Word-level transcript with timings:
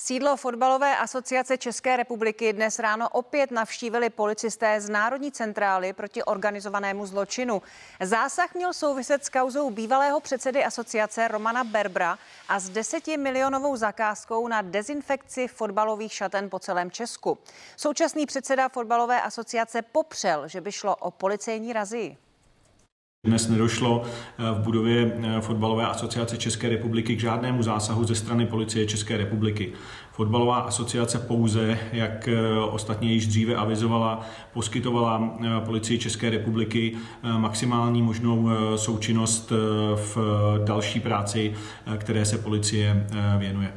Sídlo 0.00 0.36
fotbalové 0.36 0.96
asociace 0.96 1.58
České 1.58 1.96
republiky 1.96 2.52
dnes 2.52 2.78
ráno 2.78 3.08
opět 3.08 3.50
navštívili 3.50 4.10
policisté 4.10 4.80
z 4.80 4.88
Národní 4.88 5.32
centrály 5.32 5.92
proti 5.92 6.22
organizovanému 6.22 7.06
zločinu. 7.06 7.62
Zásah 8.00 8.54
měl 8.54 8.72
souviset 8.72 9.24
s 9.24 9.28
kauzou 9.28 9.70
bývalého 9.70 10.20
předsedy 10.20 10.64
asociace 10.64 11.28
Romana 11.28 11.64
Berbra 11.64 12.18
a 12.48 12.60
s 12.60 12.68
desetimilionovou 12.68 13.76
zakázkou 13.76 14.48
na 14.48 14.62
dezinfekci 14.62 15.48
fotbalových 15.48 16.12
šaten 16.12 16.50
po 16.50 16.58
celém 16.58 16.90
Česku. 16.90 17.38
Současný 17.76 18.26
předseda 18.26 18.68
fotbalové 18.68 19.22
asociace 19.22 19.82
popřel, 19.82 20.48
že 20.48 20.60
by 20.60 20.72
šlo 20.72 20.96
o 20.96 21.10
policejní 21.10 21.72
razii. 21.72 22.27
Dnes 23.26 23.48
nedošlo 23.48 24.02
eh, 24.02 24.42
v 24.52 24.58
budově 24.58 25.12
eh, 25.22 25.40
Fotbalové 25.40 25.86
asociace 25.86 26.36
České 26.36 26.68
republiky 26.68 27.16
k 27.16 27.20
žádnému 27.20 27.62
zásahu 27.62 28.04
ze 28.04 28.14
strany 28.14 28.46
policie 28.46 28.86
České 28.86 29.16
republiky. 29.16 29.72
Fotbalová 30.12 30.58
asociace 30.58 31.18
pouze, 31.18 31.78
jak 31.92 32.28
eh, 32.28 32.58
ostatně 32.58 33.12
již 33.12 33.26
dříve 33.26 33.54
avizovala, 33.54 34.26
poskytovala 34.52 35.38
policii 35.64 35.98
České 35.98 36.30
republiky 36.30 36.96
maximální 37.22 38.02
možnou 38.02 38.50
součinnost 38.76 39.52
v 39.94 40.16
další 40.64 41.00
práci, 41.00 41.54
které 41.98 42.24
se 42.24 42.38
policie 42.38 43.06
věnuje. 43.38 43.72